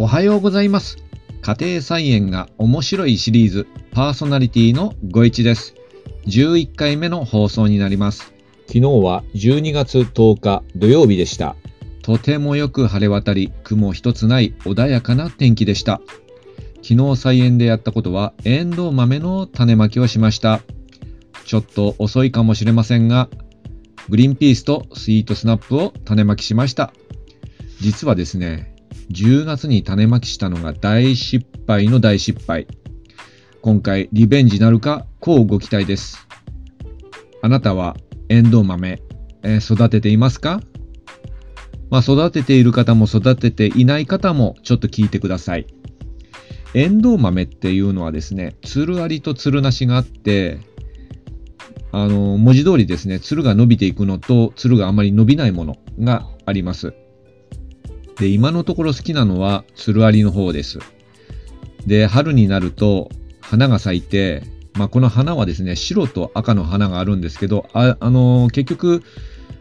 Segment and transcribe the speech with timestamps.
[0.00, 0.98] おはようございます。
[1.42, 5.74] 家庭菜園が面白いシリーズパーソナリティのご一です。
[6.26, 8.32] 11回目の放送になります。
[8.68, 11.56] 昨日は12月10日土曜日でした。
[12.02, 16.00] とてもよく晴れ渡り、雲一つない穏やかな天気でした。
[16.80, 20.60] 昨日菜園でやったことは、エンドウ豆の種まきをしました。
[21.44, 23.28] ちょっと遅いかもしれませんが、
[24.08, 26.92] グリーンピースとスイートスナップを種まきしました。
[27.80, 28.77] 実はですね、
[29.10, 32.66] 10月に種まきしたのが大失敗の大失敗。
[33.62, 36.26] 今回リベンジなるか、こうご期待です。
[37.42, 37.96] あなたは
[38.28, 39.00] エンドウ豆、
[39.42, 40.60] えー育てていますか？
[41.90, 45.66] まあ、育てている方も育てていない方もちょっと聞いてください。
[46.74, 50.58] エンドウ豆っていうのはですね、つるありとつるなしがあって、
[51.92, 56.92] あの、文字通りですね、つるが伸びていくのと、つるがあまり伸びないものがあります。
[58.18, 60.78] で、今のところ好きなのは、つるありの方です。
[61.86, 63.10] で、春になると、
[63.40, 64.42] 花が咲いて、
[64.74, 69.02] まあ、この花はですね、白と赤の花があるんですけど、あ、あの結局、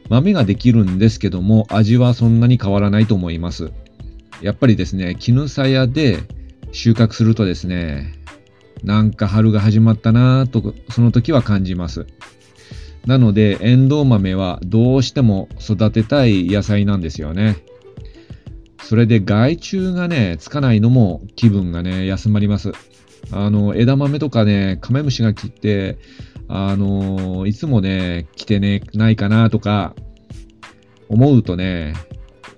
[0.09, 3.72] 豆ができるんですけども、味はそんなに変わらないと思います。
[4.41, 6.19] やっぱりですね、絹さやで
[6.71, 8.14] 収穫するとですね、
[8.83, 12.05] なんか春が始まったなぁと、その時は感じます。
[13.05, 17.58] なので、エンドウ豆はどうしても育てたい野菜なんですよね。
[18.81, 22.72] それで害虫がね、つかないのも気分がね、休まります。
[23.31, 25.97] あの、枝豆とかね、カメムシが来て、
[26.50, 29.95] あのいつもね、来てね、ないかなとか、
[31.09, 31.94] 思うとね、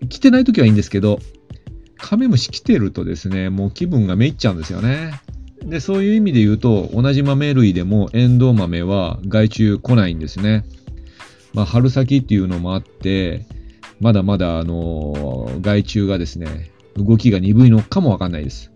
[0.10, 1.20] 来てない時はいいんですけど、
[1.98, 5.20] カメムシ来てるとですね、もう気分がめいっちゃうんですよね。
[5.64, 10.64] で、そういう意味で言うと、同じ豆類でもエンドウ豆は害虫来ないんですね。
[11.54, 13.46] まあ、春先っていうのもあって、
[14.00, 18.72] まだまだ、あの害虫がですね、動きが鈍いのかもわかんないです。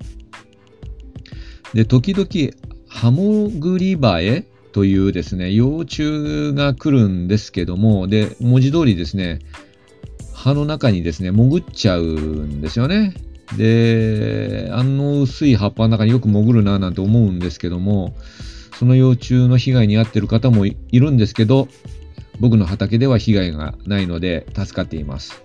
[1.74, 2.54] で、時々、
[2.88, 9.40] ハモグリバエというですね、幼虫が来るんですけども、で、文字通りですね、
[10.34, 13.14] 葉の中にですね、潜っちゃうんですよね。
[13.58, 18.16] で、あの薄い葉っぱの中によく潜るななんて思うんですけども、
[18.78, 21.68] その幼虫の被害に遭ってる方もいるんですけど、
[22.40, 25.44] 僕の畑では被害がないので助かっています。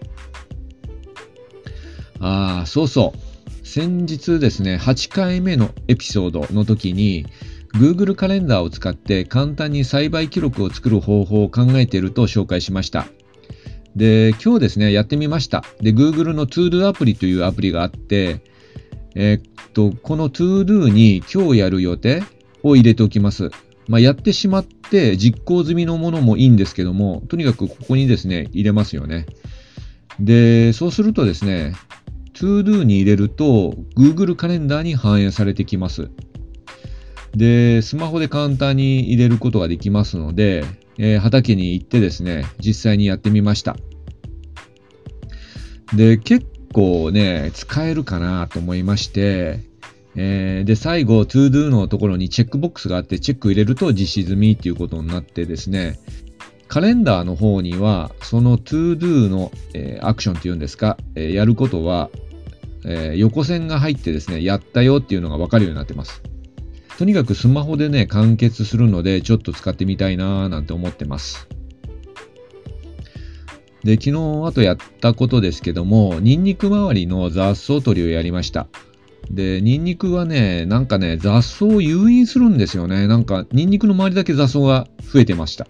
[2.20, 3.66] ああ、そうそう。
[3.66, 7.26] 先日ですね、8回目のエピソードの時に、
[7.74, 13.06] Google カレンダーを使って簡単に栽培記録を作る方法を考えていると紹介しました。
[13.94, 15.64] で、今日ですね、やってみました。
[15.80, 18.40] で、Google の ToDo アプリというアプリがあって、
[19.14, 19.42] えーっ
[19.72, 22.22] と、この ToDo に今日やる予定
[22.62, 23.50] を入れておきます。
[23.88, 29.26] まあ、やってしまって実行済みのものもいいんですけども、とにかくここにですね、入れますよね。
[30.20, 31.74] で、そうするとですね、
[32.38, 36.08] ToDo に入れると Google カレンダーに反映されてきます。
[37.34, 40.64] で、スマホで簡単に入れることができますので、
[40.98, 43.76] えー畑に行ってですね、実際にやってみました。
[45.94, 49.60] で、結構ね、使えるかなと思いまして、
[50.14, 55.98] えーで、最後、ToDo のところにチェックボックスがあって、チェック入れると実施済みっていうことになってですね、
[56.68, 62.10] カレンダーの方には、その ToDo の、えーアクションっていうんですか、えーやることは、
[62.84, 66.22] えー横線が入ってですね、やったよっていうのがわかるようになってます。
[66.98, 71.48] とにかくスマホでね、完結するので、ちょっと使ってみたいなーなんて思ってます。
[73.84, 78.66] で、昨日あとやったことですけども、ニンニク周りの雑草取りをやりました。
[79.30, 83.06] で、ニンニクはね、なんかね、雑草を誘引するんですよね。
[83.06, 85.68] なんか、ニンニクの周りだけ雑草が増えてました。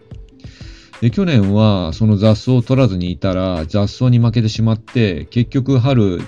[1.01, 6.21] で、去年はその雑草を取らずにいたら雑草に負けてしまって、結局春、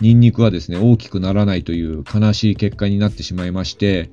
[0.00, 4.10] ニンニクはですね、大きくならないという悲しい結果になってしまいまして、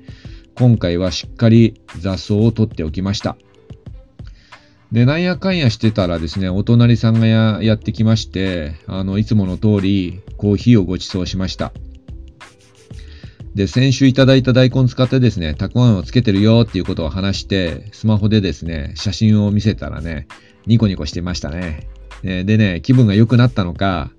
[0.56, 3.36] 今回はしっかり雑草を取っておきました。
[4.92, 11.72] で、なんやかんやしてたらですね、お隣さんがややってきまして、あの、いつもの通りコーヒーをご馳走しました。
[13.54, 20.26] で、先週いただいた大根使ってですね、たくあんをつけてるよっていうことを話して、スマホでですね、写真を見せたらね、
[20.66, 21.88] ニコニコしてましたね。
[22.22, 24.10] えでね、気分が良くなったのか、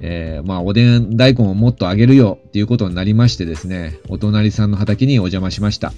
[0.00, 5.92] えーまあ、おでん大根をもっとあげるよっていうことになりましてですね、お隣さんの畑にお邪魔しました。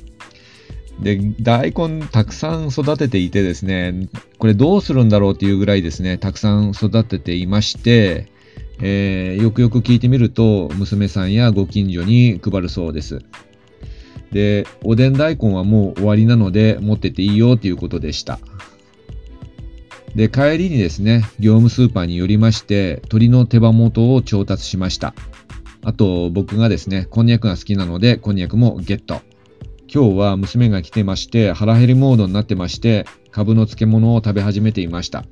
[1.00, 4.08] で、大根たくさん育てていてですね、
[4.38, 8.28] これどうするんだろうっていうぐらいですね、たくさん育てていまして、
[8.80, 13.20] えーよくよく聞いてみると、娘さんやご近所に配るそうです。
[14.32, 18.38] で、おでん大根はもう終わりなので持ってていいよっていうことでした。
[20.14, 25.14] で、帰りにですね、業務スーパーに寄りまして、鶏の手羽元を調達しました。
[25.82, 29.20] あと僕がですね、こんにゃくが好きなので、こんにゃくもゲット。
[29.92, 35.24] 今日は娘が来てまして、腹減りモードになってまして、株の漬物を食べ始めていました。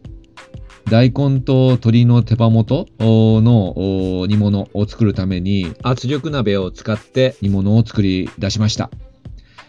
[0.89, 8.91] 大根と鶏の手羽元の煮物を作るために圧力鍋を使って煮物を作り出しました。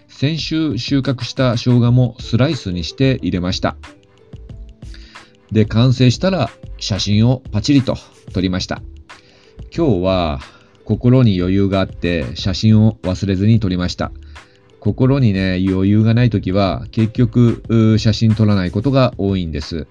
[0.08, 3.78] 先週収穫した生姜もスライスにして入れました。
[5.52, 7.96] で、完成したら写真をパチリと
[8.32, 8.84] 撮りました。
[9.76, 10.40] 今日は
[10.86, 14.12] 心に余裕があって写真を忘れずに撮りました。
[14.80, 19.88] 心にね、余裕がない時は結局写真撮らないことが多いんです。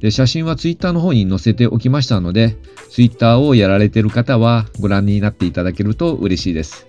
[0.00, 2.56] で、写真は Twitter の方に載せておきましたので、
[2.90, 6.86] Twitter をやられている方はご覧になっていただけると嬉しいです。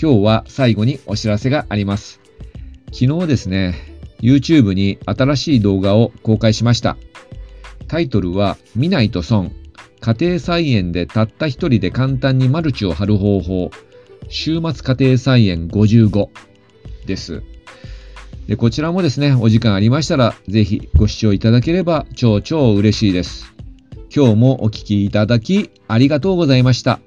[0.00, 2.20] 今日は最後にお知らせがあります。
[2.92, 3.74] 昨日ですね、
[4.20, 6.96] YouTube に新しい動画を公開しました。
[7.88, 9.52] タイトルは、見ないと損。
[10.00, 13.70] 家庭菜園でたった一人で簡単にマルチを張る方法。
[14.28, 16.28] 週末家庭菜園55
[17.06, 17.42] です。
[18.46, 23.54] で、こちらもですね、お時間ありましたら、ぜひご視聴いただければ超超嬉しいです。
[24.14, 27.00] 今日もお聴きいただきありがとうございました。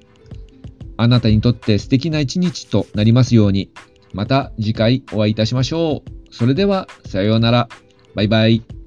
[0.96, 3.70] あなたにとって素敵な一日となりますように。
[4.12, 6.34] また次回お会いいたしましょう。
[6.34, 7.68] それでは、さようなら。
[8.14, 8.77] バイバイ。